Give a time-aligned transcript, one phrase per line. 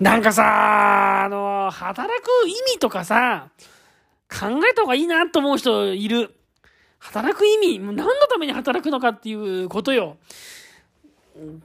[0.00, 3.50] なんかさ、あの、働く意味とかさ、
[4.28, 6.34] 考えた方がいいなと思う人いる。
[6.98, 10.16] 働く意味、何のために働くのかっていうことよ。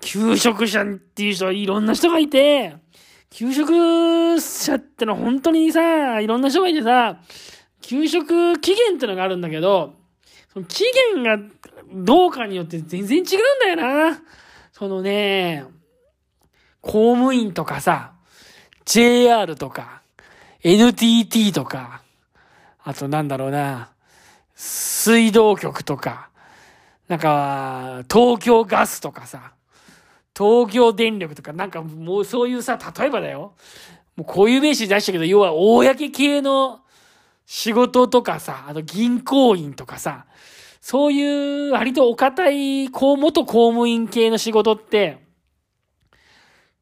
[0.00, 2.76] 求職者っていう人はいろんな人がいて、
[3.30, 7.20] 求職者ってのは本当にさ、いろんな人がいてさ、
[7.80, 9.94] 給食期限ってのがあるんだけど、
[10.52, 10.84] その期
[11.14, 11.38] 限が
[11.94, 14.22] どうかによって全然違うんだよな。
[14.72, 15.64] そのね、
[16.80, 18.12] 公務員とかさ、
[18.88, 20.00] JR とか、
[20.62, 22.00] NTT とか、
[22.82, 23.90] あとなんだろうな、
[24.54, 26.30] 水道局とか、
[27.06, 29.52] なんか、東京ガスとかさ、
[30.34, 33.52] 東京電力とか、なんかもうそういうさ、例えばだよ。
[34.16, 36.80] もうこういう名詞出したけど、要は公系の
[37.44, 40.24] 仕事とかさ、あの銀行員とかさ、
[40.80, 45.27] そういう割とお堅い、こう、元公務員系の仕事って、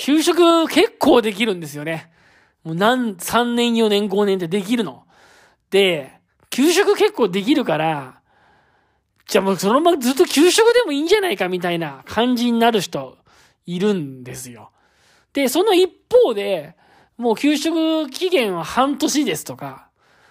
[0.00, 2.10] 給食結構できるんですよね。
[2.64, 5.04] もう何、3年、4年、5年ってできるの。
[5.68, 6.12] で、
[6.48, 8.22] 給食結構できるから、
[9.26, 13.18] じゃあもうそのままずっと給食でもいいんじゃないかみたいな感じになる人
[13.66, 14.70] いるんですよ。
[15.34, 16.76] で、その一方で、
[17.18, 19.88] もう給食期限は半年ですとか、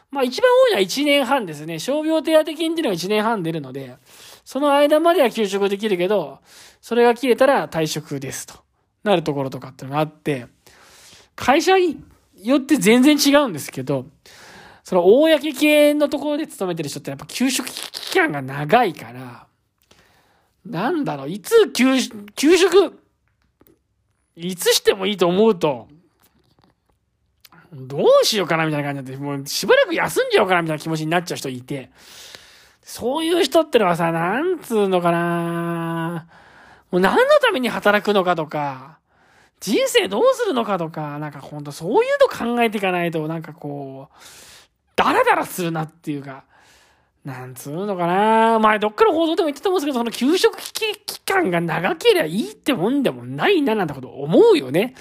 [0.10, 1.78] まあ一番多いのは1年半ですね。
[1.78, 3.98] 傷病手当金っていうのが1年半出るので、
[4.44, 6.40] その間までは給食できるけど、
[6.82, 8.68] それが切れたら退職ですと。
[9.04, 10.48] なるところとかってのがあって、
[11.36, 12.04] 会社に
[12.36, 14.06] よって全然違うんですけど、
[14.84, 19.48] その公系のところで勤めてる人ってやっぱ給食期間が長いから、
[20.66, 21.86] なんだろう、いつ給、
[22.36, 23.00] 給食、
[24.36, 25.88] いつしてもいいと思うと、
[27.72, 31.92] どうしようかなみたいな感じになって、もうしばらく休んじゃおうかなみたいな気持ちになっちゃう人いて、
[32.82, 36.28] そういう人ってのはさ、なんつうのかな
[36.92, 39.00] もう何のために働くのかとか、
[39.60, 44.16] 人生どうするのかとか、なんかほんとそういうの考えていかないと、なんかこう、
[44.96, 46.44] ダラダラするなっていうか、
[47.26, 54.96] なんつうのかな前どっかの報道でも言ってたと思うんですけど、その給食期間が長ければいいってもんでもないななんてこと思うよね。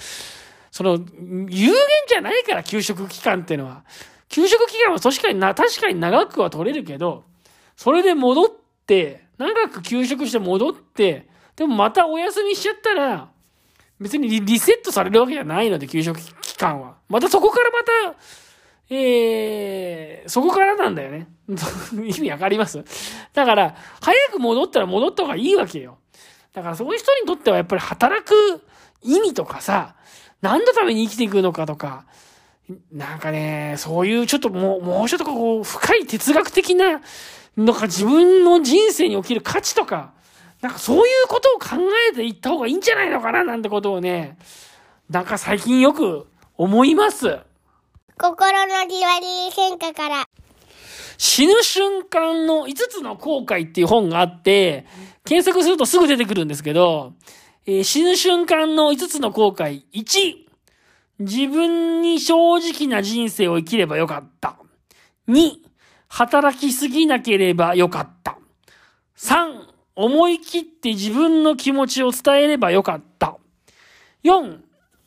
[0.71, 1.73] その、有限
[2.07, 3.83] じゃないから、給食期間っていうのは。
[4.27, 7.23] 給食期間は確かにな、確かに長くは取れるけど、
[7.75, 8.49] それで戻っ
[8.85, 11.28] て、長く給食して戻って、
[11.59, 13.27] でもまたお休みしちゃったら、
[13.99, 16.95] 別にリセットされるわけじゃないので、給食期間は。
[17.09, 18.15] またそこからまた、
[18.89, 21.27] えー、そこからなんだよね。
[21.93, 22.81] 意味わかります？
[23.33, 25.97] だから、早く戻ったら戻った方がいいわけよ。
[26.53, 28.63] だからそういう人にとってはやっぱり働く
[29.01, 29.95] 意味とかさ、
[30.41, 32.05] 何のために生きていくのかとか、
[32.89, 37.01] なんかね、そういうちょっともう、もうちょっとこう、深い哲学的な、
[37.57, 40.13] なんか自分の人生に起きる価値とか、
[40.61, 41.77] なんかそういうことを考
[42.11, 44.37] えていった方がいいんじゃないのかななんてことをね、
[45.09, 46.27] なんか最近よく
[46.57, 47.39] 思います。
[48.17, 50.25] 心のリワリー変化から。
[51.17, 54.85] 死ぬ瞬間の5つの後悔っていう本があって、
[55.25, 57.13] 検索するとすぐ出てくるんですけど、
[57.65, 59.83] えー、死ぬ瞬間の5つの後悔。
[59.93, 60.35] 1、
[61.19, 64.57] 自分に正直な人生を生きればよかった。
[65.27, 65.57] 2、
[66.07, 68.37] 働きすぎなければよかった。
[69.17, 69.67] 3、
[70.01, 73.35] 思い切って自分の気持ちを伝えればよかった。
[74.23, 74.59] 4、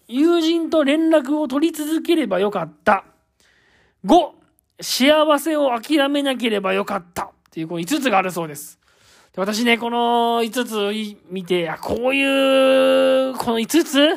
[0.07, 3.05] 友人と連絡を取り続ければよかった。
[4.05, 4.31] 5、
[4.83, 7.25] 幸せを諦めなければよかった。
[7.25, 8.79] っていうこの5つがあるそうです。
[9.35, 12.23] で私ね、この5つ見て、あ、こうい
[13.31, 14.15] う、この5つちょ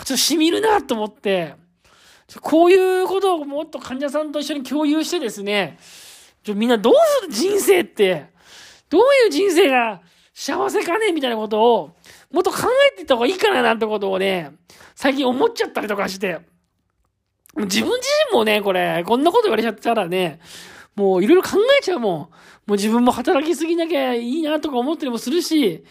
[0.00, 1.56] っと染みるなと思って、
[2.40, 5.76] こういうことをもっと患者さんと一緒に共有してですね、
[6.44, 7.32] ちょみんなどうする？
[7.32, 8.31] 人生って、
[8.92, 10.02] どういう人生が
[10.34, 11.96] 幸せかねみたいなことを、
[12.30, 14.52] もっと考えていった方がいいかななんてことをね、
[14.94, 16.40] 最近思っちゃったりとかして、
[17.56, 20.40] 自分自身もね、これ、こんなこと言われちゃったらね、
[20.94, 22.18] もういろいろ考えちゃうもん。
[22.18, 22.28] も
[22.68, 25.84] う自分も働きすぎなきゃいいなとか思ったりもするし、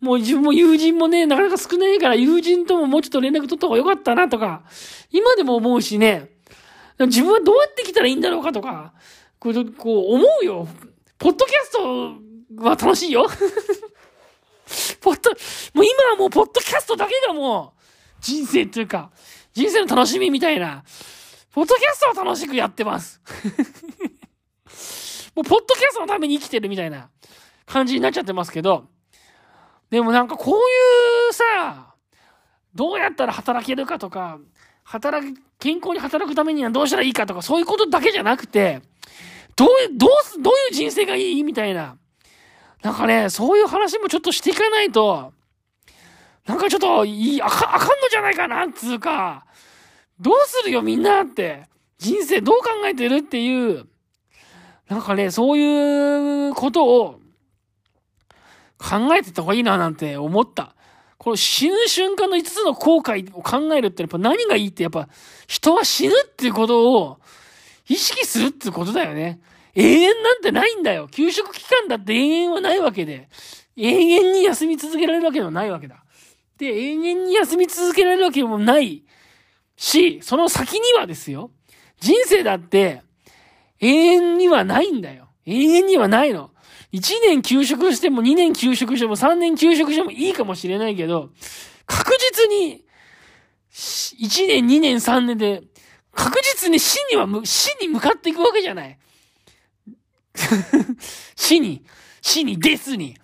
[0.00, 4.64] もう自分も友人もね、なかなか少ないから友人とももうちょっと連絡取った方がよかったなとか、
[5.12, 6.30] 今でも思うしね、
[6.98, 8.94] 自分はどうやって来たらいいんだろうかとか、
[9.38, 10.66] こう、こう思うよ。
[11.18, 13.26] ポッドキャストは楽しいよ。
[15.00, 15.30] ポッド、
[15.74, 17.80] もう今はもうポッドキャストだけがもう
[18.20, 19.10] 人生っていうか、
[19.52, 20.84] 人生の楽しみみたいな、
[21.52, 23.20] ポッドキャストは楽しくやってます。
[25.34, 27.08] もう、ポッドキャストのために生きてるみたいな
[27.66, 28.88] 感じになっちゃってますけど、
[29.90, 30.58] でもなんかこうい
[31.30, 31.94] うさ、
[32.74, 34.38] どうやったら働けるかとか、
[34.84, 38.82] 働き、健康に働くためにはどうしたらいいかとか、そういうことだけじゃなくて、
[39.56, 41.96] どういう、どうす、どういう人生がいいみたいな。
[42.82, 45.32] なんかね、そういう話もちょっとしていかないと、
[46.46, 49.46] なんかちょっと、いい、あか、あかんのじゃないかな、つうか、
[50.20, 51.66] どうするよみんなって。
[51.98, 53.86] 人生どう考えてるっていう、
[54.88, 57.20] なんかね、そういうことを
[58.78, 60.74] 考えてた方がいいななんて思った。
[61.18, 65.08] この死ぬ瞬間の5つの後悔を考えるってやっぱ何がいいってやっぱ
[65.48, 67.18] 人は死ぬっていうことを
[67.88, 69.40] 意識するってことだよね。
[69.78, 71.06] 永遠なんてないんだよ。
[71.06, 73.28] 休職期間だって永遠はないわけで。
[73.76, 76.02] 永遠に休み続けられるわけではないわけだ。
[76.58, 79.04] で、永遠に休み続けられるわけでもない
[79.76, 81.52] し、その先にはですよ。
[82.00, 83.02] 人生だって
[83.78, 85.28] 永遠にはないんだよ。
[85.46, 86.50] 永遠にはないの。
[86.92, 91.30] 1年休職しても2年休職しても3年休職してもいいかもしれないけど、
[91.86, 92.84] 確実に
[93.70, 95.62] 1年2年3年で
[96.12, 98.98] 確実に死には、死に向かっていくわけじゃない。
[101.36, 101.84] 死に、
[102.20, 103.16] 死に、ですに。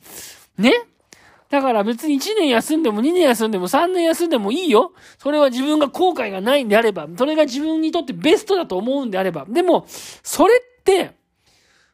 [0.59, 0.73] ね？
[1.51, 4.93] だから別に1年休んでも2年休んでも3年休んでもいいよ。
[5.19, 9.45] それは自分が後悔がないんであれば、それが自分にとってベストだと思うんであれば。
[9.49, 11.13] でも、それって、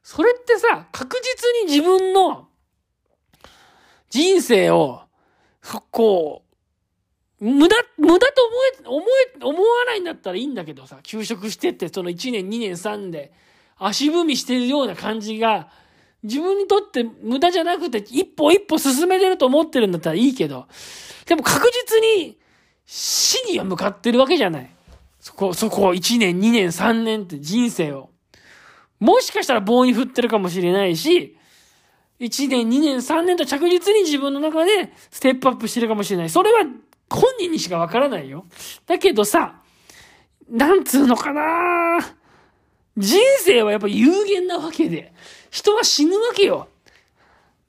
[0.02, 2.48] それってさ、確実に自分の
[4.08, 5.02] 人生を、
[5.90, 6.42] こ
[7.40, 13.32] う、無駄、無駄と思え、思え、思わないんだったらいいんだけどさ、休職してってその1年2年3年で
[13.80, 15.68] 足踏みしてるような感じが、
[16.22, 20.66] 自分にとって無駄じゃなくて一歩一歩進めれると思ってるんだったらいいけど、
[21.26, 22.38] でも確実に
[22.84, 24.70] 死には向かってるわけじゃない。
[25.18, 28.10] そこ、そこ1年2年3年って人生を。
[28.98, 31.38] もしかしたら棒に振ってるかもしれないし、
[32.20, 36.30] 1年2年3年と着実に自分の中でステップアップしてるかもしれない。
[36.30, 36.64] それは
[37.08, 38.44] 本人にしかわからないよ。
[38.86, 39.62] だけどさ、
[40.50, 41.98] なんつうのかな
[42.96, 45.12] 人生はやっぱ有限なわけで、
[45.50, 46.68] 人は死ぬわけよ。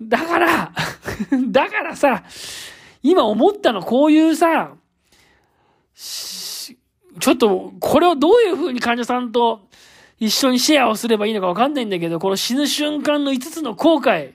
[0.01, 0.71] だから、
[1.49, 2.23] だからさ、
[3.03, 4.73] 今思ったのこういうさ、
[7.19, 9.67] ちょっと、これをどういう風に患者さんと
[10.19, 14.33] 一緒にシェアをすればいいのかわかんないんだけど、この死ぬ瞬間の5つの後悔、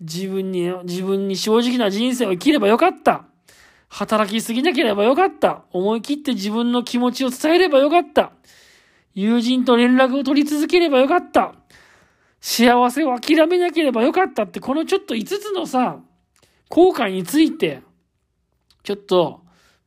[0.00, 3.24] 自分に、自分に正直な人生を生きればよかった。
[3.88, 5.62] 働きすぎなければよかった。
[5.72, 8.32] 思い切って自分の気持ちを伝えればよかった。
[9.20, 11.56] 友人と連絡を取り続ければよかった。
[12.40, 15.98] 幸せを諦めなければよかったって、このちょっと5つのさ、
[16.68, 17.82] 後悔について、
[18.84, 19.40] ちょっと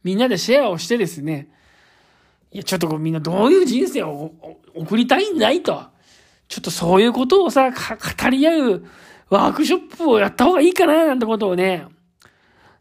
[0.03, 1.47] みんなでシェアをしてですね、
[2.51, 4.33] いや、ちょっとみんなどういう人生を
[4.75, 5.81] 送りたいんだいと。
[6.49, 8.85] ちょっとそういうことをさ、語り合う
[9.29, 11.87] ワークショップをやった方がいいかななんてことをね、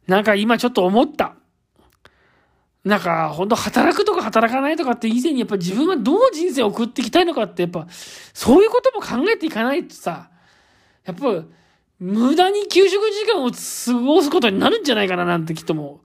[0.09, 1.37] なんか今ちょっと思った。
[2.85, 7.87] なんか、本当働くとか働かないとかって以前にやっぱ自分はどう人生を送っていきたいのかってやっぱ、
[8.33, 10.31] そういうことも考えていかないとさ、
[11.05, 11.45] やっぱ、
[11.99, 16.01] 無駄に給食時間を過ごすことになるんじゃないかななんてきっとも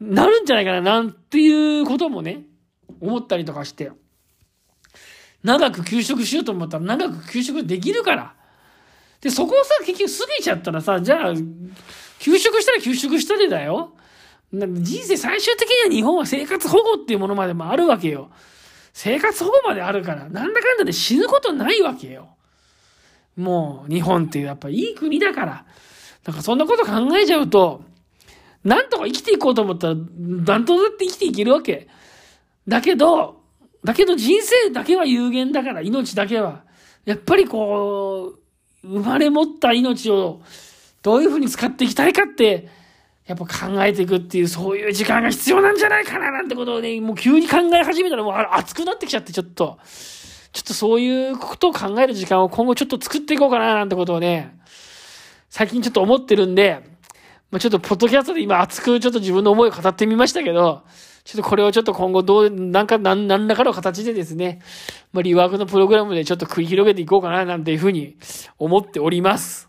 [0.00, 2.42] う、なるんじゃないかななんていうこともね、
[3.00, 3.90] 思ったりとかして。
[5.42, 8.34] 長く休職しようと思ったら長く休職できるから。
[9.20, 11.34] で、そこをさ、結局過ぎちゃったらさ、じゃあ、
[12.20, 13.94] 休職したら休職したでだよ。
[14.52, 18.30] 人生最終的には日本は生活保護っていうものまでもあるわけよ。
[18.92, 22.28] 生活保護まであるから、なんだかんだで死ぬことないわけよ。
[23.36, 25.64] もう、日本ってやっぱいい国だから。
[26.24, 27.82] なんかそんなこと考えちゃうと、
[28.62, 31.88] なんとか生きていこうと思ったら、なんとだって生きていけるわけ。
[32.68, 33.40] だけど、
[33.82, 36.62] だけど人生だけは有限だから、命だけは。
[37.04, 38.34] やっぱりこ
[38.84, 40.42] う、生まれ持った命を
[41.02, 42.68] どういうふうに使っていきたいかって、
[43.26, 49.78] やっぱ考えていくっていう、そういう時間が必要なんじゃないかななんてことをね、もう急に考え始めたらもう熱くなってきちゃって、ちょっと。
[50.52, 54.58] ちょっとそういうことを考える時間を今後ちょっと作っていこうかななんてことをね、
[55.48, 56.82] 最近ちょっと思ってるんで、
[57.50, 60.82] まあ、ちょっとポッドキャストで今熱くちょっと自分の思いを語ってみましたけど、
[61.24, 64.60] ちょっとこれをちょっと今後どう、なんか、なん、何らかの形でですね、
[65.12, 68.16] まあ、リワークのプログラムでちょっと繰り広げていこうかななんていうふうに
[68.58, 69.68] 思っております。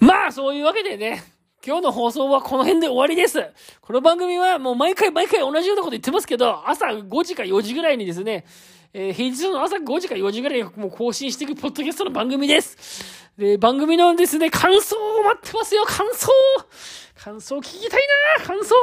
[0.00, 1.22] まあ、そういうわけでね、
[1.62, 3.38] 今日の放送はこの辺で終わりです。
[3.82, 8.46] この番組はもう毎回毎回同じようなこと言ってますけど、朝5時か4時ぐらいにですね、
[8.94, 13.28] えー、平日の朝5時か4時ぐらいにもう更新していくポッドキャストの番組です。
[13.36, 16.28] で、番組のですね、感想を待ってますよ、感想。
[17.22, 18.00] 感想聞きたい
[18.38, 18.46] な。
[18.46, 18.74] 感想。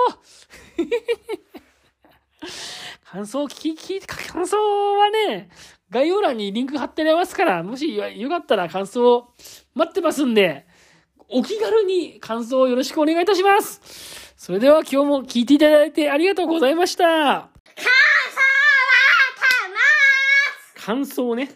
[3.10, 4.56] 感想聞き、聞き、感想
[5.00, 5.50] はね、
[5.90, 9.34] 概要欄にリンク貼ってありますから、もしよかったら感想を
[9.74, 10.67] 待ってますんで、
[11.30, 14.34] お気軽に感想をよろしくお願いいたします。
[14.38, 17.04] それでは今日も聞いていただいてありがとうございました。
[17.04, 17.52] 感想は
[20.76, 21.52] たま感想ね。